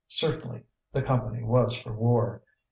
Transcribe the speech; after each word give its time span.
Certainly, 0.07 0.63
the 0.91 1.03
Company 1.03 1.43
was 1.43 1.77
for 1.77 1.93
war. 1.93 2.41